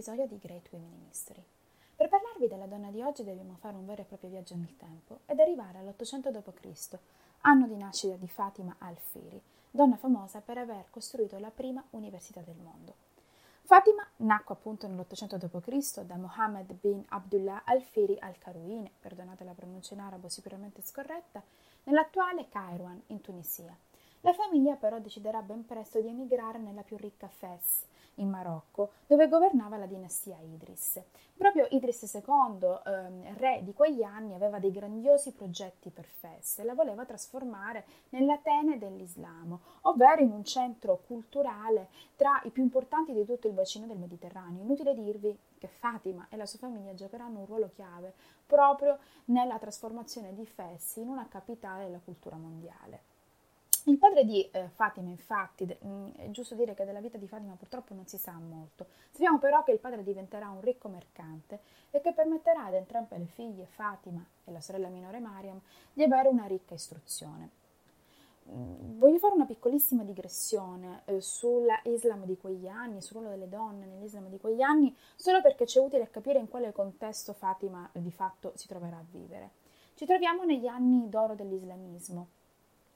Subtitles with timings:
[0.00, 1.44] episodio di Great Women in History.
[1.94, 5.18] Per parlarvi della donna di oggi dobbiamo fare un vero e proprio viaggio nel tempo
[5.26, 6.98] ed arrivare all'800 d.C.,
[7.42, 9.38] anno di nascita di Fatima al-Firi,
[9.70, 12.94] donna famosa per aver costruito la prima università del mondo.
[13.60, 16.00] Fatima nacque appunto nell'800 d.C.
[16.00, 21.42] da Mohammed bin Abdullah al-Firi al-Karuine, perdonate la pronuncia in arabo sicuramente scorretta,
[21.82, 23.76] nell'attuale Kairouan in Tunisia.
[24.22, 27.84] La famiglia però deciderà ben presto di emigrare nella più ricca Fes,
[28.16, 31.00] in Marocco, dove governava la dinastia Idris.
[31.36, 36.64] Proprio Idris II, ehm, re di quegli anni, aveva dei grandiosi progetti per Fes e
[36.64, 43.24] la voleva trasformare nell'Atene dell'Islamo, ovvero in un centro culturale tra i più importanti di
[43.24, 44.62] tutto il bacino del Mediterraneo.
[44.62, 48.12] Inutile dirvi che Fatima e la sua famiglia giocheranno un ruolo chiave
[48.46, 53.09] proprio nella trasformazione di Fes in una capitale della cultura mondiale.
[53.84, 57.16] Il padre di eh, Fatima, infatti, de, mh, mm, è giusto dire che della vita
[57.16, 58.86] di Fatima purtroppo non si sa molto.
[59.10, 63.26] Sappiamo però che il padre diventerà un ricco mercante e che permetterà ad entrambe le
[63.26, 65.60] figlie, Fatima e la sorella minore Mariam,
[65.92, 67.58] di avere una ricca istruzione.
[68.50, 73.86] Mm, voglio fare una piccolissima digressione eh, sull'Islam di quegli anni, sul ruolo delle donne
[73.86, 78.52] nell'Islam di quegli anni, solo perché c'è utile capire in quale contesto Fatima di fatto
[78.56, 79.52] si troverà a vivere.
[79.94, 82.28] Ci troviamo negli anni d'oro dell'islamismo,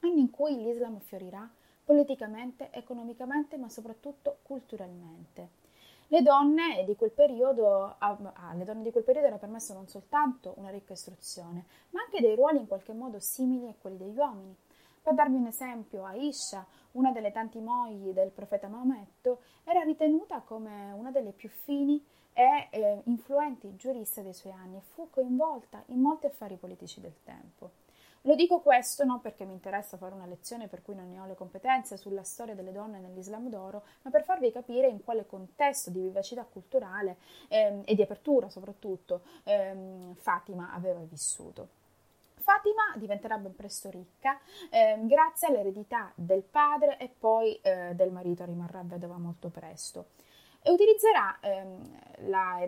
[0.00, 1.48] anni in cui l'Islam fiorirà
[1.84, 5.66] politicamente, economicamente, ma soprattutto culturalmente.
[6.08, 10.70] Le donne di quel periodo, alle donne di quel periodo era permesso non soltanto una
[10.70, 14.56] ricca istruzione, ma anche dei ruoli in qualche modo simili a quelli degli uomini.
[15.02, 20.92] Per darvi un esempio, Aisha, una delle tante mogli del profeta Maometto, era ritenuta come
[20.92, 22.02] una delle più fini
[22.38, 27.16] e eh, influenti giuriste dei suoi anni e fu coinvolta in molti affari politici del
[27.24, 27.72] tempo.
[28.22, 31.26] Lo dico questo non perché mi interessa fare una lezione per cui non ne ho
[31.26, 35.90] le competenze sulla storia delle donne nell'Islam d'oro, ma per farvi capire in quale contesto
[35.90, 37.16] di vivacità culturale
[37.48, 41.68] ehm, e di apertura soprattutto ehm, Fatima aveva vissuto.
[42.34, 44.38] Fatima diventerà ben presto ricca
[44.70, 50.26] eh, grazie all'eredità del padre e poi eh, del marito rimarrà vedova molto presto
[50.62, 52.58] e utilizzerà ehm, la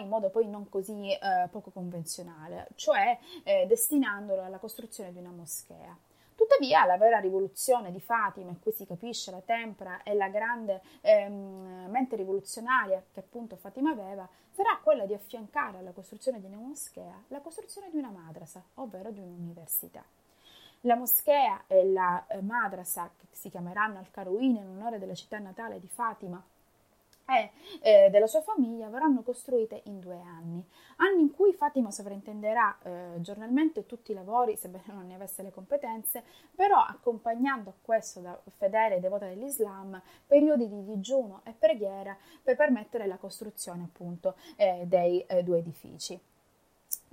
[0.00, 5.30] in modo poi non così eh, poco convenzionale, cioè eh, destinandolo alla costruzione di una
[5.30, 5.96] moschea.
[6.34, 10.82] Tuttavia, la vera rivoluzione di Fatima, e qui si capisce la tempra e la grande
[11.02, 16.56] ehm, mente rivoluzionaria che appunto Fatima aveva, sarà quella di affiancare alla costruzione di una
[16.56, 20.04] moschea la costruzione di una madrasa, ovvero di un'università.
[20.80, 25.78] La moschea e la eh, madrasa, che si chiameranno Al-Karouin in onore della città natale
[25.78, 26.42] di Fatima,
[27.26, 27.50] e
[27.80, 30.64] eh, della sua famiglia verranno costruite in due anni,
[30.96, 35.50] anni in cui Fatima sovrintenderà eh, giornalmente tutti i lavori, sebbene non ne avesse le
[35.50, 36.22] competenze,
[36.54, 42.56] però accompagnando a questo da fedele e devota dell'Islam periodi di digiuno e preghiera per
[42.56, 46.20] permettere la costruzione appunto eh, dei eh, due edifici.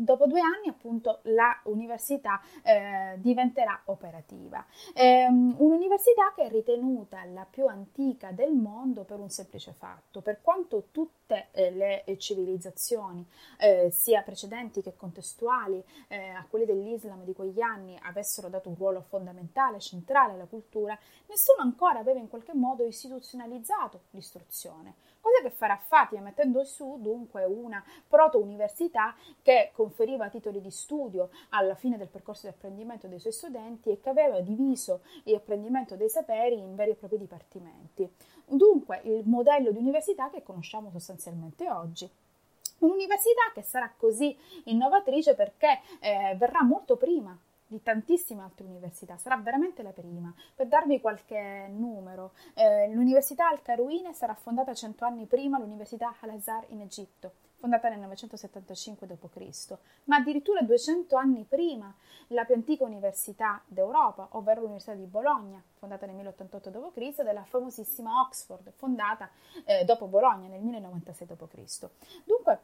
[0.00, 4.64] Dopo due anni, appunto, la università eh, diventerà operativa.
[4.94, 10.20] Ehm, un'università che è ritenuta la più antica del mondo per un semplice fatto.
[10.20, 13.26] Per quanto tutte eh, le civilizzazioni,
[13.58, 18.76] eh, sia precedenti che contestuali, eh, a quelle dell'Islam di quegli anni, avessero dato un
[18.76, 25.50] ruolo fondamentale, centrale alla cultura, nessuno ancora aveva in qualche modo istituzionalizzato l'istruzione cosa che
[25.50, 32.08] farà Fatima mettendo su dunque una proto-università che conferiva titoli di studio alla fine del
[32.08, 36.90] percorso di apprendimento dei suoi studenti e che aveva diviso l'apprendimento dei saperi in veri
[36.90, 38.08] e propri dipartimenti.
[38.44, 42.08] Dunque il modello di università che conosciamo sostanzialmente oggi.
[42.80, 49.36] Un'università che sarà così innovatrice perché eh, verrà molto prima di tantissime altre università, sarà
[49.36, 50.32] veramente la prima.
[50.54, 56.80] Per darvi qualche numero, eh, l'Università Al-Karouine sarà fondata cento anni prima l'Università Al-Azhar in
[56.80, 61.92] Egitto, fondata nel 975 d.C., ma addirittura 200 anni prima
[62.28, 68.20] la più antica università d'Europa, ovvero l'Università di Bologna, fondata nel 1088 d.C., della famosissima
[68.20, 69.28] Oxford, fondata
[69.64, 71.88] eh, dopo Bologna nel 1096 d.C.
[72.24, 72.60] Dunque,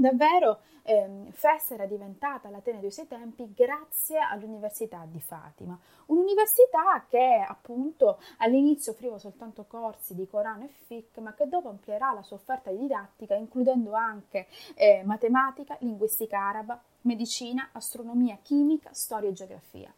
[0.00, 7.44] Davvero ehm, Fes era diventata l'Atene dei suoi tempi grazie all'Università di Fatima, un'università che
[7.44, 12.36] appunto all'inizio offriva soltanto corsi di Corano e Fiqh, ma che dopo amplierà la sua
[12.36, 14.46] offerta di didattica includendo anche
[14.76, 19.92] eh, matematica, linguistica araba, medicina, astronomia, chimica, storia e geografia.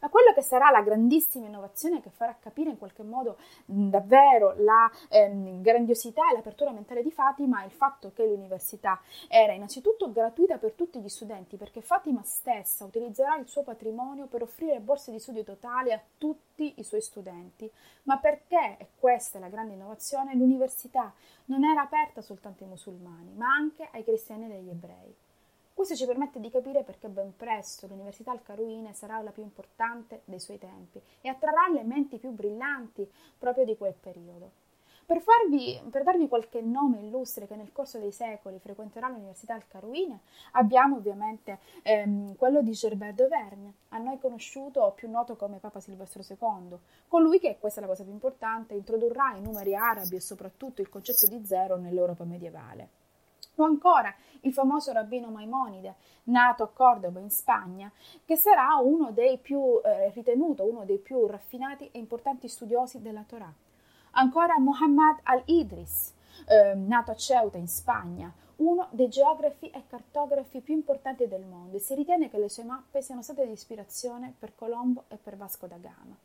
[0.00, 4.90] Ma quello che sarà la grandissima innovazione che farà capire in qualche modo davvero la
[5.08, 10.58] ehm, grandiosità e l'apertura mentale di Fatima è il fatto che l'università era innanzitutto gratuita
[10.58, 15.18] per tutti gli studenti, perché Fatima stessa utilizzerà il suo patrimonio per offrire borse di
[15.18, 17.70] studio totali a tutti i suoi studenti,
[18.04, 21.12] ma perché, e questa è la grande innovazione, l'università
[21.46, 25.14] non era aperta soltanto ai musulmani, ma anche ai cristiani e agli ebrei.
[25.76, 30.40] Questo ci permette di capire perché ben presto l'Università Al-Caruine sarà la più importante dei
[30.40, 33.06] suoi tempi e attrarrà le menti più brillanti
[33.36, 34.52] proprio di quel periodo.
[35.04, 40.20] Per, farvi, per, darvi qualche nome illustre che nel corso dei secoli frequenterà l'Università Al-Caruine,
[40.52, 45.80] abbiamo ovviamente ehm, quello di Gerbert d'Auvergne, a noi conosciuto o più noto come Papa
[45.80, 50.20] Silvestro II, colui che, questa è la cosa più importante, introdurrà i numeri arabi e
[50.20, 53.04] soprattutto il concetto di zero nell'Europa medievale.
[53.56, 57.90] O ancora il famoso rabbino Maimonide, nato a Cordoba in Spagna,
[58.24, 63.24] che sarà uno dei più eh, ritenuto, uno dei più raffinati e importanti studiosi della
[63.26, 63.52] Torah.
[64.12, 66.14] Ancora Muhammad al-Idris,
[66.46, 71.76] eh, nato a Ceuta in Spagna, uno dei geografi e cartografi più importanti del mondo
[71.76, 75.36] e si ritiene che le sue mappe siano state di ispirazione per Colombo e per
[75.36, 76.16] Vasco da Gama.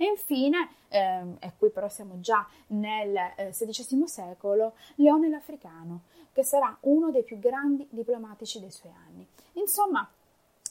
[0.00, 6.02] E infine, ehm, e qui però siamo già nel eh, XVI secolo, Leone l'Africano,
[6.32, 9.26] che sarà uno dei più grandi diplomatici dei suoi anni.
[9.54, 10.08] Insomma,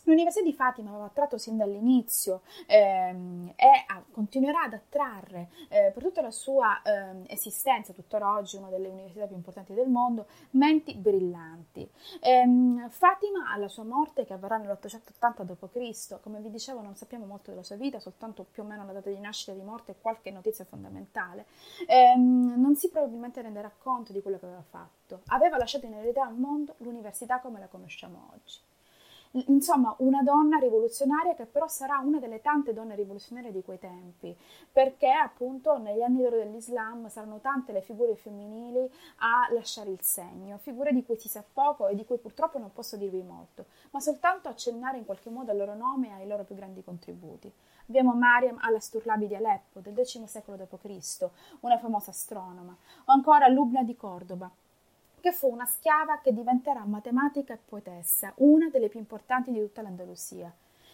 [0.08, 6.22] L'Università di Fatima aveva attratto sin dall'inizio ehm, e continuerà ad attrarre eh, per tutta
[6.22, 11.90] la sua ehm, esistenza, tuttora oggi una delle università più importanti del mondo, menti brillanti.
[12.22, 17.50] Ehm, Fatima alla sua morte, che avverrà nell'880 d.C., come vi dicevo non sappiamo molto
[17.50, 19.96] della sua vita, soltanto più o meno la data di nascita e di morte e
[20.00, 21.48] qualche notizia fondamentale,
[21.86, 25.24] ehm, non si probabilmente renderà conto di quello che aveva fatto.
[25.28, 28.76] Aveva lasciato in eredità al mondo l'università come la conosciamo oggi.
[29.32, 34.36] Insomma, una donna rivoluzionaria che però sarà una delle tante donne rivoluzionarie di quei tempi,
[34.72, 40.58] perché appunto negli anni d'oro dell'Islam saranno tante le figure femminili a lasciare il segno,
[40.58, 44.00] figure di cui si sa poco e di cui purtroppo non posso dirvi molto, ma
[44.00, 47.52] soltanto accennare in qualche modo al loro nome e ai loro più grandi contributi.
[47.90, 51.30] Abbiamo Mariam al-Asturlabi di Aleppo del X secolo d.C.,
[51.62, 52.76] una famosa astronoma,
[53.06, 54.52] o ancora Lubna di Cordoba,
[55.28, 59.82] che fu una schiava che diventerà matematica e poetessa, una delle più importanti di tutta
[59.82, 60.50] l'Andalusia.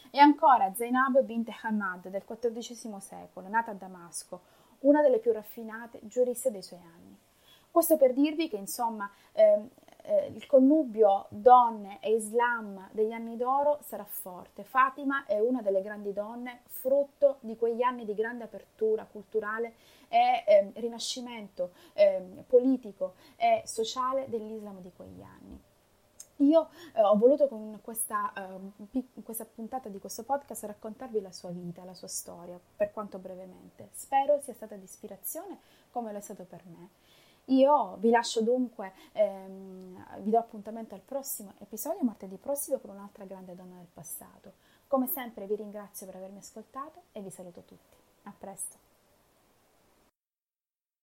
[0.09, 4.41] E ancora Zainab bint Hamad del XIV secolo, nata a Damasco,
[4.79, 7.15] una delle più raffinate giuriste dei suoi anni.
[7.69, 9.69] Questo per dirvi che, insomma, eh,
[10.03, 14.63] eh, il connubio donne e Islam degli anni d'oro sarà forte.
[14.63, 19.73] Fatima è una delle grandi donne, frutto di quegli anni di grande apertura culturale
[20.09, 25.61] e eh, rinascimento eh, politico e sociale dell'Islam di quegli anni.
[26.37, 31.49] Io eh, ho voluto con questa, eh, questa, puntata di questo podcast raccontarvi la sua
[31.51, 33.89] vita, la sua storia, per quanto brevemente.
[33.93, 35.59] Spero sia stata di ispirazione
[35.91, 36.89] come lo è stato per me.
[37.47, 43.25] Io vi lascio dunque, ehm, vi do appuntamento al prossimo episodio, martedì prossimo, con un'altra
[43.25, 44.53] grande donna del passato.
[44.87, 47.97] Come sempre vi ringrazio per avermi ascoltato e vi saluto tutti.
[48.23, 48.92] A presto.